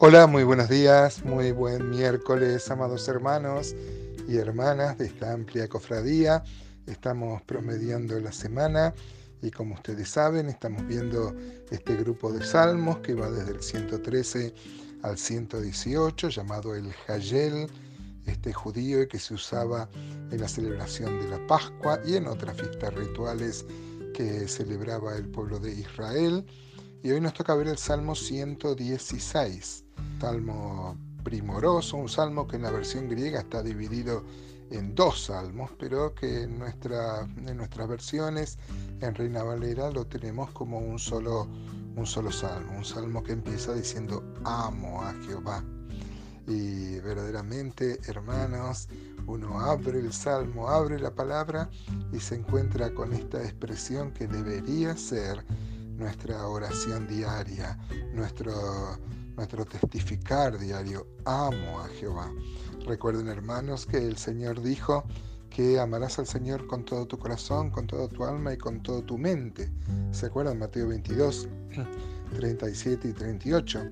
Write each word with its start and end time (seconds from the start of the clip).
Hola, 0.00 0.28
muy 0.28 0.44
buenos 0.44 0.68
días, 0.68 1.24
muy 1.24 1.50
buen 1.50 1.90
miércoles, 1.90 2.70
amados 2.70 3.08
hermanos 3.08 3.74
y 4.28 4.36
hermanas 4.36 4.96
de 4.96 5.06
esta 5.06 5.32
amplia 5.32 5.68
cofradía. 5.68 6.44
Estamos 6.86 7.42
promediando 7.42 8.20
la 8.20 8.30
semana 8.30 8.94
y 9.42 9.50
como 9.50 9.74
ustedes 9.74 10.08
saben, 10.08 10.48
estamos 10.48 10.86
viendo 10.86 11.34
este 11.72 11.96
grupo 11.96 12.32
de 12.32 12.46
salmos 12.46 12.98
que 12.98 13.14
va 13.14 13.28
desde 13.28 13.50
el 13.50 13.60
113 13.60 14.54
al 15.02 15.18
118, 15.18 16.28
llamado 16.28 16.76
el 16.76 16.94
Hayel, 17.08 17.66
este 18.24 18.52
judío 18.52 19.08
que 19.08 19.18
se 19.18 19.34
usaba 19.34 19.88
en 20.30 20.40
la 20.40 20.46
celebración 20.46 21.18
de 21.18 21.26
la 21.26 21.44
Pascua 21.48 21.98
y 22.06 22.14
en 22.14 22.28
otras 22.28 22.56
fiestas 22.56 22.94
rituales 22.94 23.66
que 24.14 24.46
celebraba 24.46 25.16
el 25.16 25.26
pueblo 25.28 25.58
de 25.58 25.72
Israel. 25.72 26.46
Y 27.02 27.10
hoy 27.10 27.20
nos 27.20 27.34
toca 27.34 27.54
ver 27.54 27.68
el 27.68 27.78
Salmo 27.78 28.14
116 28.14 29.84
salmo 30.20 30.96
primoroso, 31.22 31.96
un 31.96 32.08
salmo 32.08 32.46
que 32.46 32.56
en 32.56 32.62
la 32.62 32.70
versión 32.70 33.08
griega 33.08 33.40
está 33.40 33.62
dividido 33.62 34.24
en 34.70 34.94
dos 34.94 35.24
salmos, 35.24 35.70
pero 35.78 36.14
que 36.14 36.42
en, 36.42 36.58
nuestra, 36.58 37.20
en 37.20 37.56
nuestras 37.56 37.88
versiones 37.88 38.58
en 39.00 39.14
Reina 39.14 39.42
Valera 39.42 39.90
lo 39.90 40.06
tenemos 40.06 40.50
como 40.50 40.78
un 40.78 40.98
solo, 40.98 41.46
un 41.96 42.06
solo 42.06 42.30
salmo, 42.32 42.76
un 42.76 42.84
salmo 42.84 43.22
que 43.22 43.32
empieza 43.32 43.74
diciendo 43.74 44.22
amo 44.44 45.02
a 45.02 45.14
Jehová. 45.26 45.62
Y 46.46 46.98
verdaderamente, 47.00 48.00
hermanos, 48.08 48.88
uno 49.26 49.60
abre 49.60 50.00
el 50.00 50.12
salmo, 50.12 50.68
abre 50.68 50.98
la 50.98 51.14
palabra 51.14 51.68
y 52.10 52.20
se 52.20 52.36
encuentra 52.36 52.92
con 52.94 53.12
esta 53.12 53.42
expresión 53.42 54.12
que 54.12 54.26
debería 54.26 54.96
ser 54.96 55.44
nuestra 55.98 56.46
oración 56.46 57.06
diaria, 57.06 57.78
nuestro 58.14 58.98
nuestro 59.38 59.64
testificar 59.64 60.58
diario, 60.58 61.06
amo 61.24 61.78
a 61.78 61.86
Jehová. 61.88 62.28
Recuerden 62.84 63.28
hermanos 63.28 63.86
que 63.86 63.98
el 63.98 64.16
Señor 64.16 64.60
dijo 64.60 65.04
que 65.48 65.78
amarás 65.78 66.18
al 66.18 66.26
Señor 66.26 66.66
con 66.66 66.84
todo 66.84 67.06
tu 67.06 67.18
corazón, 67.18 67.70
con 67.70 67.86
toda 67.86 68.08
tu 68.08 68.24
alma 68.24 68.52
y 68.52 68.58
con 68.58 68.82
toda 68.82 69.00
tu 69.02 69.16
mente. 69.16 69.70
¿Se 70.10 70.26
acuerdan? 70.26 70.58
Mateo 70.58 70.88
22, 70.88 71.48
37 72.34 73.08
y 73.10 73.12
38. 73.12 73.84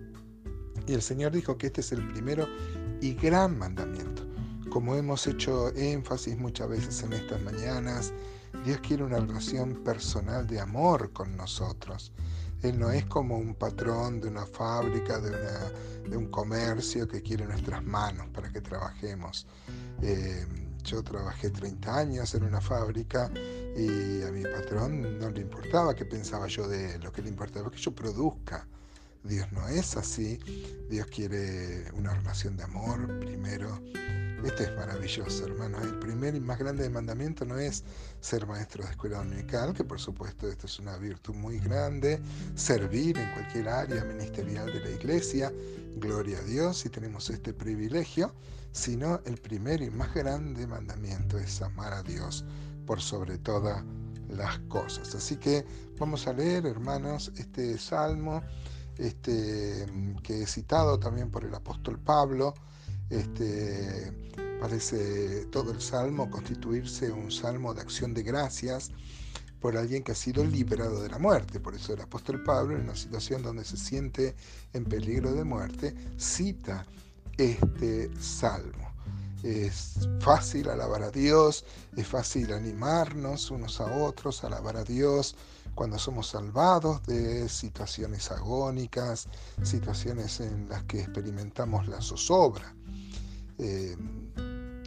Y 0.88 0.94
el 0.94 1.02
Señor 1.02 1.30
dijo 1.30 1.56
que 1.56 1.68
este 1.68 1.80
es 1.80 1.92
el 1.92 2.06
primero 2.08 2.48
y 3.00 3.14
gran 3.14 3.56
mandamiento. 3.56 4.26
Como 4.68 4.96
hemos 4.96 5.28
hecho 5.28 5.72
énfasis 5.76 6.36
muchas 6.36 6.68
veces 6.68 7.02
en 7.04 7.12
estas 7.12 7.40
mañanas, 7.42 8.12
Dios 8.66 8.80
quiere 8.80 9.04
una 9.04 9.20
relación 9.20 9.84
personal 9.84 10.44
de 10.44 10.58
amor 10.58 11.12
con 11.12 11.36
nosotros. 11.36 12.10
Él 12.62 12.80
no 12.80 12.90
es 12.90 13.06
como 13.06 13.38
un 13.38 13.54
patrón 13.54 14.20
de 14.20 14.26
una 14.26 14.44
fábrica, 14.44 15.20
de, 15.20 16.16
un 16.16 16.26
comercio 16.32 17.06
que 17.06 17.22
quiere 17.22 17.46
nuestras 17.46 17.84
manos 17.84 18.26
para 18.34 18.50
que 18.50 18.60
trabajemos. 18.60 19.46
Eh, 20.02 20.44
yo 20.82 21.00
trabajé 21.04 21.50
30 21.50 21.96
años 21.96 22.34
en 22.34 22.42
una 22.42 22.60
fábrica 22.60 23.30
y 23.76 24.22
a 24.22 24.32
mi 24.32 24.42
patrón 24.42 25.16
no 25.20 25.30
le 25.30 25.42
importaba 25.42 25.94
qué 25.94 26.04
pensaba 26.04 26.48
yo 26.48 26.66
de 26.66 26.96
él, 26.96 27.02
lo 27.02 27.12
que 27.12 27.22
le 27.22 27.28
importaba 27.28 27.70
que 27.70 27.78
yo 27.78 27.94
produzca. 27.94 28.66
Dios 29.22 29.46
no 29.52 29.68
es 29.68 29.96
así, 29.96 30.40
Dios 30.90 31.06
quiere 31.06 31.88
una 31.92 32.14
relación 32.14 32.56
de 32.56 32.64
amor 32.64 33.20
primero 33.20 33.80
este 34.46 34.64
es 34.64 34.76
maravilloso, 34.76 35.44
hermano. 35.44 35.78
El 35.82 35.98
primer 35.98 36.34
y 36.36 36.40
más 36.40 36.58
grande 36.58 36.88
mandamiento 36.88 37.44
no 37.44 37.58
es 37.58 37.82
ser 38.20 38.46
maestro 38.46 38.84
de 38.84 38.90
escuela 38.90 39.18
dominical, 39.18 39.74
que 39.74 39.82
por 39.82 39.98
supuesto 39.98 40.48
esto 40.48 40.66
es 40.66 40.78
una 40.78 40.96
virtud 40.98 41.34
muy 41.34 41.58
grande, 41.58 42.20
servir 42.54 43.18
en 43.18 43.30
cualquier 43.32 43.68
área 43.68 44.04
ministerial 44.04 44.72
de 44.72 44.80
la 44.80 44.90
iglesia, 44.90 45.52
gloria 45.96 46.38
a 46.38 46.42
Dios 46.42 46.78
si 46.78 46.88
tenemos 46.88 47.28
este 47.28 47.52
privilegio, 47.52 48.32
sino 48.70 49.20
el 49.24 49.36
primer 49.38 49.82
y 49.82 49.90
más 49.90 50.14
grande 50.14 50.66
mandamiento 50.66 51.38
es 51.38 51.60
amar 51.60 51.92
a 51.92 52.02
Dios 52.02 52.44
por 52.86 53.00
sobre 53.00 53.38
todas 53.38 53.82
las 54.28 54.58
cosas. 54.68 55.14
Así 55.14 55.36
que 55.36 55.64
vamos 55.98 56.26
a 56.28 56.32
leer, 56.32 56.66
hermanos, 56.66 57.32
este 57.36 57.76
salmo 57.78 58.42
este, 58.96 59.86
que 60.22 60.42
he 60.42 60.46
citado 60.46 61.00
también 61.00 61.30
por 61.30 61.44
el 61.44 61.54
apóstol 61.54 61.98
Pablo 61.98 62.54
este, 63.10 64.12
parece 64.60 65.46
todo 65.46 65.72
el 65.72 65.80
salmo 65.80 66.30
constituirse 66.30 67.10
un 67.10 67.30
salmo 67.30 67.74
de 67.74 67.82
acción 67.82 68.14
de 68.14 68.22
gracias 68.22 68.90
por 69.60 69.76
alguien 69.76 70.02
que 70.02 70.12
ha 70.12 70.16
sido 70.16 70.44
liberado 70.44 71.02
de 71.02 71.08
la 71.08 71.18
muerte. 71.18 71.60
Por 71.60 71.74
eso 71.74 71.94
el 71.94 72.00
apóstol 72.00 72.42
Pablo, 72.42 72.76
en 72.76 72.82
una 72.82 72.94
situación 72.94 73.42
donde 73.42 73.64
se 73.64 73.76
siente 73.76 74.34
en 74.72 74.84
peligro 74.84 75.32
de 75.32 75.44
muerte, 75.44 75.94
cita 76.16 76.86
este 77.36 78.10
salmo. 78.20 78.92
Es 79.42 80.08
fácil 80.20 80.68
alabar 80.68 81.02
a 81.02 81.10
Dios, 81.10 81.64
es 81.96 82.06
fácil 82.06 82.52
animarnos 82.52 83.50
unos 83.50 83.80
a 83.80 83.84
otros, 84.02 84.44
alabar 84.44 84.76
a 84.76 84.84
Dios 84.84 85.36
cuando 85.74 85.98
somos 85.98 86.28
salvados 86.28 87.04
de 87.06 87.48
situaciones 87.48 88.30
agónicas, 88.30 89.28
situaciones 89.62 90.40
en 90.40 90.68
las 90.68 90.84
que 90.84 91.00
experimentamos 91.00 91.86
la 91.86 92.00
zozobra. 92.00 92.74
Eh, 93.58 93.96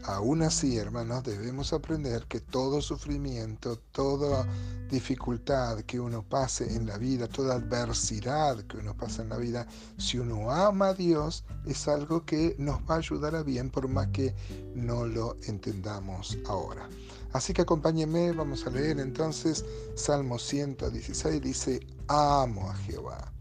aún 0.03 0.41
así, 0.41 0.77
hermanos, 0.77 1.23
debemos 1.23 1.73
aprender 1.73 2.25
que 2.27 2.39
todo 2.39 2.81
sufrimiento, 2.81 3.77
toda 3.91 4.47
dificultad 4.89 5.79
que 5.81 5.99
uno 5.99 6.23
pase 6.23 6.75
en 6.75 6.85
la 6.85 6.97
vida, 6.97 7.27
toda 7.27 7.55
adversidad 7.55 8.57
que 8.63 8.77
uno 8.77 8.95
pasa 8.95 9.21
en 9.21 9.29
la 9.29 9.38
vida, 9.38 9.67
si 9.97 10.17
uno 10.17 10.51
ama 10.51 10.89
a 10.89 10.93
Dios, 10.93 11.45
es 11.65 11.88
algo 11.88 12.25
que 12.25 12.55
nos 12.57 12.79
va 12.81 12.95
a 12.95 12.97
ayudar 12.97 13.35
a 13.35 13.43
bien 13.43 13.69
por 13.69 13.88
más 13.88 14.07
que 14.07 14.35
no 14.75 15.05
lo 15.05 15.35
entendamos 15.47 16.38
ahora. 16.47 16.89
Así 17.33 17.53
que 17.53 17.61
acompáñenme, 17.61 18.31
vamos 18.31 18.65
a 18.65 18.71
leer 18.71 18.99
entonces 18.99 19.63
Salmo 19.95 20.39
116, 20.39 21.41
dice, 21.41 21.79
amo 22.07 22.69
a 22.69 22.75
Jehová, 22.75 23.31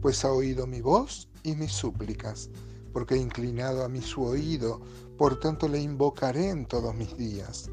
pues 0.00 0.24
ha 0.24 0.30
oído 0.30 0.66
mi 0.66 0.80
voz 0.80 1.28
y 1.42 1.54
mis 1.56 1.72
súplicas 1.72 2.48
porque 2.94 3.16
inclinado 3.16 3.84
a 3.84 3.88
mí 3.88 4.00
su 4.00 4.22
oído, 4.22 4.80
por 5.18 5.38
tanto 5.40 5.68
le 5.68 5.82
invocaré 5.82 6.48
en 6.48 6.64
todos 6.64 6.94
mis 6.94 7.14
días. 7.18 7.68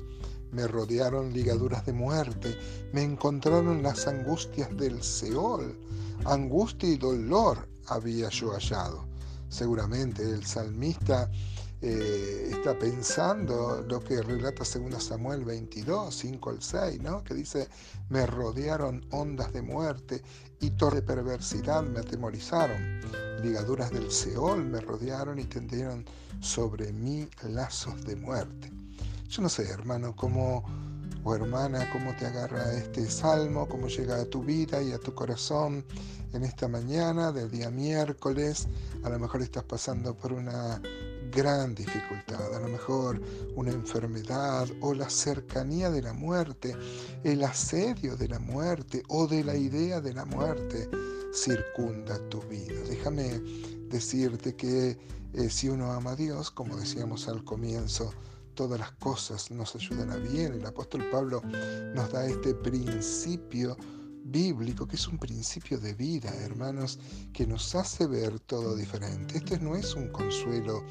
Me 0.51 0.67
rodearon 0.67 1.31
ligaduras 1.31 1.85
de 1.85 1.93
muerte, 1.93 2.57
me 2.91 3.03
encontraron 3.03 3.83
las 3.83 4.07
angustias 4.07 4.75
del 4.75 5.01
Seol, 5.01 5.77
angustia 6.25 6.89
y 6.89 6.97
dolor 6.97 7.69
había 7.85 8.29
yo 8.29 8.51
hallado. 8.51 9.05
Seguramente 9.47 10.23
el 10.23 10.43
salmista 10.43 11.31
eh, 11.83 12.49
está 12.51 12.77
pensando 12.77 13.83
lo 13.87 13.99
que 14.01 14.21
relata 14.21 14.63
2 14.63 15.03
Samuel 15.03 15.43
22, 15.43 16.13
5 16.13 16.49
al 16.51 16.61
6, 16.61 17.01
¿no? 17.01 17.23
que 17.23 17.33
dice, 17.33 17.67
me 18.09 18.27
rodearon 18.27 19.03
ondas 19.09 19.51
de 19.51 19.63
muerte 19.63 20.21
y 20.59 20.69
torre 20.71 20.97
de 20.97 21.01
perversidad 21.01 21.81
me 21.81 21.99
atemorizaron. 21.99 23.01
Ligaduras 23.41 23.89
del 23.89 24.11
Seol 24.11 24.63
me 24.63 24.79
rodearon 24.79 25.39
y 25.39 25.45
tendieron 25.45 26.05
sobre 26.39 26.93
mí 26.93 27.27
lazos 27.49 28.05
de 28.05 28.15
muerte. 28.15 28.71
Yo 29.27 29.41
no 29.41 29.49
sé, 29.49 29.67
hermano, 29.69 30.15
cómo 30.15 30.63
o 31.23 31.35
hermana, 31.35 31.89
cómo 31.91 32.15
te 32.15 32.27
agarra 32.27 32.73
este 32.73 33.09
salmo, 33.09 33.67
cómo 33.67 33.87
llega 33.87 34.21
a 34.21 34.25
tu 34.25 34.43
vida 34.43 34.81
y 34.83 34.91
a 34.91 34.99
tu 34.99 35.13
corazón 35.13 35.83
en 36.33 36.43
esta 36.43 36.67
mañana 36.67 37.31
del 37.31 37.49
día 37.49 37.69
miércoles. 37.69 38.67
A 39.03 39.09
lo 39.09 39.17
mejor 39.17 39.41
estás 39.41 39.63
pasando 39.63 40.13
por 40.15 40.33
una 40.33 40.81
gran 41.31 41.73
dificultad, 41.73 42.53
a 42.53 42.59
lo 42.59 42.67
mejor 42.67 43.21
una 43.55 43.71
enfermedad 43.71 44.67
o 44.81 44.93
la 44.93 45.09
cercanía 45.09 45.89
de 45.89 46.01
la 46.01 46.13
muerte, 46.13 46.75
el 47.23 47.43
asedio 47.43 48.15
de 48.15 48.27
la 48.27 48.39
muerte 48.39 49.03
o 49.07 49.27
de 49.27 49.43
la 49.43 49.55
idea 49.55 50.01
de 50.01 50.13
la 50.13 50.25
muerte 50.25 50.89
circunda 51.33 52.19
tu 52.29 52.41
vida. 52.41 52.79
Déjame 52.87 53.39
decirte 53.89 54.55
que 54.55 54.97
eh, 55.33 55.49
si 55.49 55.69
uno 55.69 55.91
ama 55.91 56.11
a 56.11 56.15
Dios, 56.15 56.51
como 56.51 56.75
decíamos 56.75 57.27
al 57.27 57.43
comienzo, 57.43 58.13
todas 58.53 58.79
las 58.79 58.91
cosas 58.93 59.49
nos 59.49 59.75
ayudan 59.75 60.11
a 60.11 60.17
bien. 60.17 60.53
El 60.53 60.65
apóstol 60.65 61.09
Pablo 61.09 61.41
nos 61.95 62.11
da 62.11 62.25
este 62.25 62.53
principio 62.53 63.77
bíblico, 64.23 64.87
que 64.87 64.95
es 64.95 65.07
un 65.07 65.17
principio 65.17 65.79
de 65.79 65.93
vida, 65.93 66.33
hermanos, 66.35 66.99
que 67.33 67.45
nos 67.45 67.75
hace 67.75 68.07
ver 68.07 68.39
todo 68.41 68.75
diferente. 68.75 69.37
Este 69.37 69.59
no 69.59 69.75
es 69.75 69.95
un 69.95 70.09
consuelo 70.09 70.83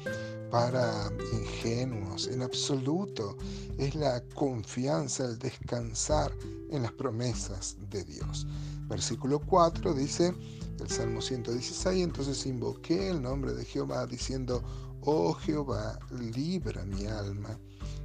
para 0.49 1.11
ingenuos, 1.33 2.27
en 2.27 2.41
absoluto. 2.41 3.37
Es 3.77 3.95
la 3.95 4.21
confianza, 4.35 5.25
el 5.25 5.39
descansar 5.39 6.31
en 6.69 6.83
las 6.83 6.91
promesas 6.91 7.77
de 7.89 8.03
Dios. 8.03 8.45
Versículo 8.87 9.39
4 9.39 9.93
dice, 9.93 10.33
el 10.79 10.89
Salmo 10.89 11.21
116, 11.21 12.03
entonces 12.03 12.45
invoqué 12.45 13.09
el 13.09 13.21
nombre 13.21 13.53
de 13.53 13.63
Jehová 13.63 14.05
diciendo, 14.05 14.61
oh 15.01 15.33
Jehová, 15.33 15.97
libra 16.35 16.83
mi 16.85 17.05
alma. 17.05 17.57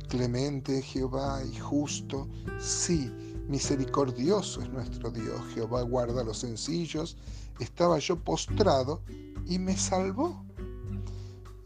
Clemente 0.09 0.83
Jehová 0.83 1.43
y 1.45 1.59
justo, 1.59 2.29
sí, 2.61 3.11
misericordioso 3.49 4.61
es 4.63 4.69
nuestro 4.71 5.11
Dios. 5.11 5.41
Jehová 5.55 5.83
guarda 5.83 6.25
los 6.25 6.39
sencillos. 6.39 7.17
Estaba 7.61 7.99
yo 7.99 8.19
postrado 8.19 9.03
y 9.47 9.59
me 9.59 9.77
salvó. 9.77 10.45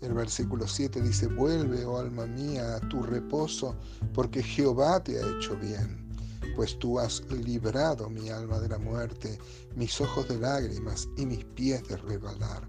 El 0.00 0.14
versículo 0.14 0.66
7 0.66 1.02
dice, 1.02 1.26
vuelve, 1.26 1.84
oh 1.84 1.98
alma 1.98 2.26
mía, 2.26 2.76
a 2.76 2.80
tu 2.88 3.02
reposo, 3.02 3.76
porque 4.14 4.42
Jehová 4.42 5.02
te 5.02 5.18
ha 5.18 5.36
hecho 5.36 5.56
bien, 5.56 6.08
pues 6.56 6.78
tú 6.78 6.98
has 6.98 7.22
librado 7.30 8.08
mi 8.08 8.30
alma 8.30 8.58
de 8.60 8.68
la 8.68 8.78
muerte, 8.78 9.38
mis 9.76 10.00
ojos 10.00 10.26
de 10.28 10.38
lágrimas 10.38 11.06
y 11.18 11.26
mis 11.26 11.44
pies 11.44 11.86
de 11.86 11.98
rebalar. 11.98 12.66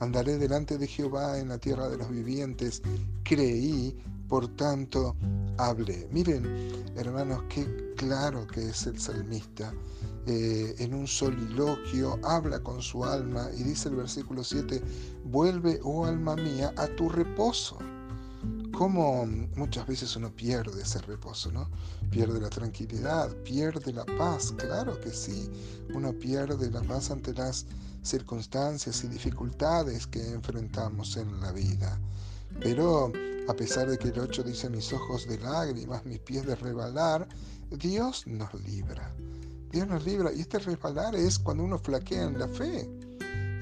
Andaré 0.00 0.38
delante 0.38 0.76
de 0.76 0.88
Jehová 0.88 1.38
en 1.38 1.50
la 1.50 1.58
tierra 1.58 1.88
de 1.88 1.98
los 1.98 2.10
vivientes, 2.10 2.82
creí, 3.22 3.96
por 4.32 4.48
tanto 4.56 5.14
hablé. 5.58 6.08
Miren, 6.10 6.42
hermanos, 6.96 7.42
qué 7.50 7.92
claro 7.98 8.46
que 8.46 8.70
es 8.70 8.86
el 8.86 8.98
salmista 8.98 9.74
eh, 10.26 10.74
en 10.78 10.94
un 10.94 11.06
soliloquio, 11.06 12.18
habla 12.22 12.58
con 12.60 12.80
su 12.80 13.04
alma 13.04 13.50
y 13.54 13.62
dice 13.62 13.90
el 13.90 13.96
versículo 13.96 14.42
7, 14.42 14.82
vuelve, 15.26 15.80
oh 15.84 16.06
alma 16.06 16.34
mía, 16.34 16.72
a 16.78 16.86
tu 16.86 17.10
reposo. 17.10 17.76
Como 18.72 19.26
muchas 19.54 19.86
veces 19.86 20.16
uno 20.16 20.34
pierde 20.34 20.80
ese 20.80 21.02
reposo, 21.02 21.52
¿no? 21.52 21.68
Pierde 22.10 22.40
la 22.40 22.48
tranquilidad, 22.48 23.28
pierde 23.44 23.92
la 23.92 24.06
paz, 24.16 24.54
claro 24.56 24.98
que 24.98 25.10
sí. 25.10 25.50
Uno 25.92 26.14
pierde 26.14 26.70
la 26.70 26.80
paz 26.80 27.10
ante 27.10 27.34
las 27.34 27.66
circunstancias 28.02 29.04
y 29.04 29.08
dificultades 29.08 30.06
que 30.06 30.26
enfrentamos 30.32 31.18
en 31.18 31.38
la 31.38 31.52
vida. 31.52 32.00
Pero 32.60 33.12
a 33.48 33.54
pesar 33.54 33.88
de 33.88 33.98
que 33.98 34.08
el 34.08 34.18
8 34.18 34.42
dice 34.44 34.70
mis 34.70 34.92
ojos 34.92 35.26
de 35.26 35.38
lágrimas, 35.38 36.04
mis 36.04 36.20
pies 36.20 36.46
de 36.46 36.54
rebalar, 36.54 37.28
Dios 37.70 38.26
nos 38.26 38.52
libra. 38.64 39.12
Dios 39.70 39.88
nos 39.88 40.04
libra. 40.04 40.32
Y 40.32 40.40
este 40.40 40.58
resbalar 40.58 41.14
es 41.14 41.38
cuando 41.38 41.64
uno 41.64 41.78
flaquea 41.78 42.24
en 42.24 42.38
la 42.38 42.48
fe. 42.48 42.88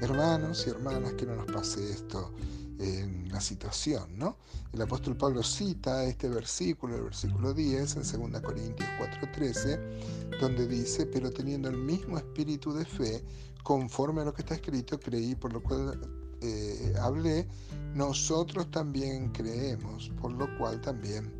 Hermanos 0.01 0.65
y 0.67 0.71
hermanas, 0.71 1.13
que 1.13 1.25
no 1.25 1.35
nos 1.35 1.45
pase 1.45 1.91
esto 1.91 2.33
en 2.79 3.29
la 3.31 3.39
situación, 3.39 4.17
¿no? 4.17 4.37
El 4.73 4.81
apóstol 4.81 5.15
Pablo 5.15 5.43
cita 5.43 6.03
este 6.05 6.27
versículo, 6.27 6.95
el 6.95 7.03
versículo 7.03 7.53
10, 7.53 7.95
en 7.95 8.31
2 8.31 8.41
Corintios 8.41 8.89
4:13, 8.99 10.39
donde 10.39 10.67
dice, 10.67 11.05
pero 11.05 11.31
teniendo 11.31 11.69
el 11.69 11.77
mismo 11.77 12.17
espíritu 12.17 12.73
de 12.73 12.85
fe, 12.85 13.23
conforme 13.63 14.21
a 14.21 14.25
lo 14.25 14.33
que 14.33 14.41
está 14.41 14.55
escrito, 14.55 14.99
creí, 14.99 15.35
por 15.35 15.53
lo 15.53 15.61
cual 15.61 15.99
eh, 16.41 16.93
hablé, 16.99 17.47
nosotros 17.93 18.69
también 18.71 19.31
creemos, 19.31 20.11
por 20.21 20.31
lo 20.33 20.47
cual 20.57 20.81
también 20.81 21.31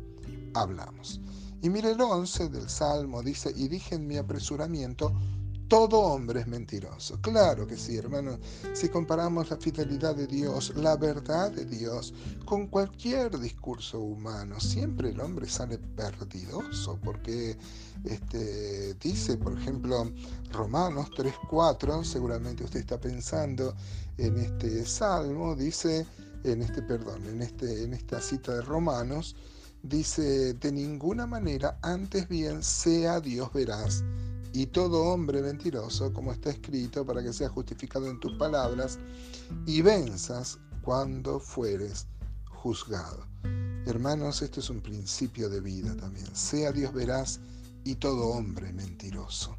hablamos. 0.54 1.20
Y 1.62 1.70
mire 1.70 1.92
el 1.92 2.00
11 2.00 2.48
del 2.48 2.68
Salmo, 2.68 3.22
dice, 3.22 3.52
y 3.54 3.68
dije 3.68 3.94
en 3.94 4.06
mi 4.06 4.16
apresuramiento, 4.16 5.12
todo 5.72 6.00
hombre 6.00 6.40
es 6.40 6.46
mentiroso. 6.46 7.18
Claro 7.22 7.66
que 7.66 7.78
sí, 7.78 7.96
hermano. 7.96 8.38
Si 8.74 8.90
comparamos 8.90 9.48
la 9.48 9.56
fidelidad 9.56 10.14
de 10.14 10.26
Dios, 10.26 10.74
la 10.76 10.96
verdad 10.96 11.50
de 11.50 11.64
Dios, 11.64 12.12
con 12.44 12.66
cualquier 12.66 13.38
discurso 13.38 13.98
humano, 13.98 14.60
siempre 14.60 15.12
el 15.12 15.20
hombre 15.20 15.48
sale 15.48 15.78
perdidoso, 15.78 16.98
porque 17.02 17.56
este, 18.04 18.92
dice, 18.96 19.38
por 19.38 19.58
ejemplo, 19.58 20.12
Romanos 20.52 21.08
3.4, 21.16 22.04
seguramente 22.04 22.64
usted 22.64 22.80
está 22.80 23.00
pensando 23.00 23.74
en 24.18 24.36
este 24.36 24.84
salmo, 24.84 25.56
dice, 25.56 26.06
en 26.44 26.62
este, 26.62 26.82
perdón, 26.82 27.24
en, 27.26 27.42
este, 27.42 27.84
en 27.84 27.94
esta 27.94 28.20
cita 28.20 28.54
de 28.54 28.62
Romanos, 28.62 29.36
dice, 29.82 30.54
de 30.54 30.72
ninguna 30.72 31.26
manera, 31.26 31.78
antes 31.82 32.28
bien 32.28 32.62
sea 32.62 33.20
Dios 33.20 33.52
veraz 33.52 34.02
y 34.52 34.66
todo 34.66 35.04
hombre 35.04 35.42
mentiroso, 35.42 36.12
como 36.12 36.32
está 36.32 36.50
escrito, 36.50 37.06
para 37.06 37.22
que 37.22 37.32
sea 37.32 37.48
justificado 37.48 38.08
en 38.08 38.20
tus 38.20 38.32
palabras 38.34 38.98
y 39.66 39.80
venzas 39.82 40.58
cuando 40.82 41.40
fueres 41.40 42.06
juzgado. 42.50 43.26
Hermanos, 43.86 44.42
esto 44.42 44.60
es 44.60 44.70
un 44.70 44.80
principio 44.80 45.48
de 45.48 45.60
vida 45.60 45.96
también. 45.96 46.26
Sea 46.34 46.70
Dios 46.70 46.92
veraz 46.92 47.40
y 47.84 47.96
todo 47.96 48.28
hombre 48.28 48.72
mentiroso. 48.72 49.56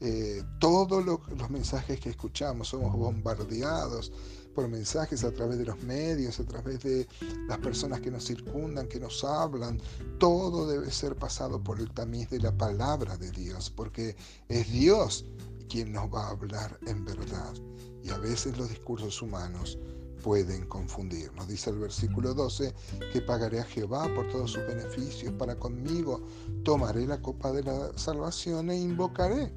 Eh, 0.00 0.44
todos 0.60 1.04
los 1.04 1.50
mensajes 1.50 1.98
que 1.98 2.10
escuchamos 2.10 2.68
somos 2.68 2.94
bombardeados 2.94 4.12
por 4.58 4.66
mensajes 4.66 5.22
a 5.22 5.30
través 5.30 5.56
de 5.56 5.66
los 5.66 5.80
medios, 5.84 6.40
a 6.40 6.44
través 6.44 6.80
de 6.82 7.06
las 7.46 7.58
personas 7.58 8.00
que 8.00 8.10
nos 8.10 8.24
circundan, 8.24 8.88
que 8.88 8.98
nos 8.98 9.22
hablan. 9.22 9.80
Todo 10.18 10.66
debe 10.66 10.90
ser 10.90 11.14
pasado 11.14 11.62
por 11.62 11.78
el 11.78 11.88
tamiz 11.92 12.28
de 12.28 12.40
la 12.40 12.50
palabra 12.50 13.16
de 13.16 13.30
Dios, 13.30 13.70
porque 13.70 14.16
es 14.48 14.68
Dios 14.72 15.26
quien 15.68 15.92
nos 15.92 16.12
va 16.12 16.26
a 16.26 16.30
hablar 16.30 16.76
en 16.88 17.04
verdad. 17.04 17.54
Y 18.02 18.10
a 18.10 18.18
veces 18.18 18.58
los 18.58 18.68
discursos 18.68 19.22
humanos 19.22 19.78
pueden 20.24 20.66
confundirnos. 20.66 21.46
Dice 21.46 21.70
el 21.70 21.78
versículo 21.78 22.34
12 22.34 22.74
que 23.12 23.20
pagaré 23.20 23.60
a 23.60 23.64
Jehová 23.64 24.12
por 24.12 24.26
todos 24.26 24.50
sus 24.50 24.66
beneficios 24.66 25.32
para 25.34 25.54
conmigo, 25.54 26.26
tomaré 26.64 27.06
la 27.06 27.22
copa 27.22 27.52
de 27.52 27.62
la 27.62 27.96
salvación 27.96 28.70
e 28.70 28.76
invocaré 28.76 29.52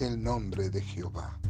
el 0.00 0.22
nombre 0.22 0.68
de 0.68 0.82
Jehová. 0.82 1.40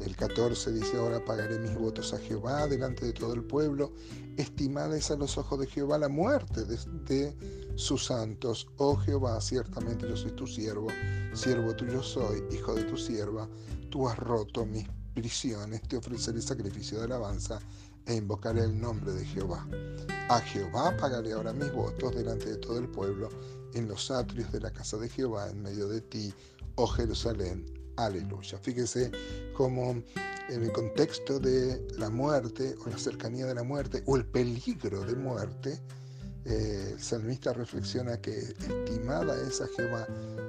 El 0.00 0.16
14 0.16 0.72
dice, 0.72 0.96
ahora 0.96 1.22
pagaré 1.22 1.58
mis 1.58 1.74
votos 1.74 2.14
a 2.14 2.18
Jehová 2.18 2.66
delante 2.66 3.04
de 3.04 3.12
todo 3.12 3.34
el 3.34 3.44
pueblo. 3.44 3.92
Estimada 4.38 4.96
es 4.96 5.10
a 5.10 5.16
los 5.16 5.36
ojos 5.36 5.60
de 5.60 5.66
Jehová 5.66 5.98
la 5.98 6.08
muerte 6.08 6.64
de, 6.64 7.36
sus 7.76 8.06
santos. 8.06 8.66
Oh 8.78 8.96
Jehová, 8.96 9.38
ciertamente 9.42 10.08
yo 10.08 10.16
soy 10.16 10.32
tu 10.32 10.46
siervo, 10.46 10.88
siervo 11.34 11.76
tuyo 11.76 12.02
soy, 12.02 12.42
hijo 12.50 12.74
de 12.74 12.84
tu 12.84 12.96
sierva. 12.96 13.46
Tú 13.90 14.08
has 14.08 14.18
roto 14.18 14.64
mis 14.64 14.86
prisiones, 15.14 15.82
te 15.82 15.98
ofreceré 15.98 16.40
sacrificio 16.40 16.98
de 16.98 17.04
alabanza 17.04 17.58
e 18.06 18.14
invocaré 18.14 18.64
el 18.64 18.80
nombre 18.80 19.12
de 19.12 19.26
Jehová. 19.26 19.68
A 20.30 20.40
Jehová 20.40 20.96
pagaré 20.96 21.32
ahora 21.32 21.52
mis 21.52 21.72
votos 21.72 22.14
delante 22.14 22.46
de 22.48 22.56
todo 22.56 22.78
el 22.78 22.88
pueblo, 22.88 23.28
en 23.74 23.86
los 23.86 24.10
atrios 24.10 24.50
de 24.50 24.60
la 24.60 24.70
casa 24.70 24.96
de 24.96 25.10
Jehová, 25.10 25.50
en 25.50 25.62
medio 25.62 25.88
de 25.88 26.00
ti, 26.00 26.32
oh 26.76 26.86
Jerusalén 26.86 27.79
Aleluya. 28.04 28.58
Fíjese 28.58 29.10
cómo 29.54 29.90
en 30.48 30.62
el 30.62 30.72
contexto 30.72 31.38
de 31.38 31.86
la 31.98 32.08
muerte 32.08 32.74
o 32.84 32.88
la 32.88 32.98
cercanía 32.98 33.44
de 33.46 33.54
la 33.54 33.62
muerte 33.62 34.02
o 34.06 34.16
el 34.16 34.24
peligro 34.24 35.02
de 35.02 35.14
muerte, 35.14 35.78
eh, 36.46 36.92
el 36.94 37.00
salmista 37.02 37.52
reflexiona 37.52 38.18
que 38.18 38.38
estimada 38.38 39.36
es 39.46 39.60
a 39.60 39.68
Jehová 39.76 40.06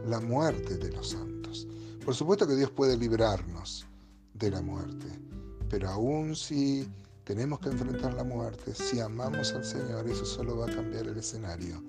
la 0.08 0.22
muerte 0.22 0.78
de 0.78 0.92
los 0.92 1.10
santos. 1.10 1.68
Por 2.06 2.16
supuesto 2.16 2.48
que 2.48 2.56
Dios 2.56 2.72
puede 2.72 2.98
librarnos 2.98 3.86
de 4.34 4.50
la 4.50 4.62
muerte, 4.62 5.08
pero 5.70 5.90
aún 5.90 6.36
si 6.38 6.90
tenemos 7.26 7.60
que 7.60 7.70
enfrentar 7.70 8.14
la 8.14 8.24
muerte, 8.24 8.74
si 8.74 9.02
amamos 9.02 9.52
al 9.52 9.66
Señor, 9.66 10.08
eso 10.10 10.26
solo 10.26 10.58
va 10.58 10.68
a 10.68 10.74
cambiar 10.74 11.06
el 11.06 11.18
escenario 11.18 11.84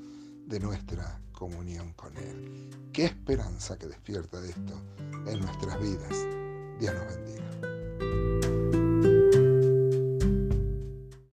de 0.46 0.58
nuestra 0.58 1.20
comunión 1.42 1.92
con 1.94 2.16
Él. 2.18 2.70
Qué 2.92 3.06
esperanza 3.06 3.76
que 3.76 3.88
despierta 3.88 4.38
esto 4.44 4.80
en 5.26 5.40
nuestras 5.40 5.80
vidas. 5.80 6.16
Dios 6.78 6.94
nos 6.94 7.16
bendiga. 7.16 8.41